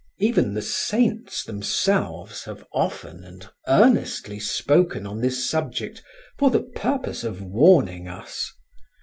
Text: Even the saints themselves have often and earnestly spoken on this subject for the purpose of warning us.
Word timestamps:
Even 0.17 0.55
the 0.55 0.63
saints 0.63 1.43
themselves 1.43 2.45
have 2.45 2.65
often 2.73 3.23
and 3.23 3.47
earnestly 3.67 4.39
spoken 4.39 5.05
on 5.05 5.21
this 5.21 5.47
subject 5.47 6.01
for 6.39 6.49
the 6.49 6.63
purpose 6.63 7.23
of 7.23 7.39
warning 7.43 8.07
us. 8.07 8.51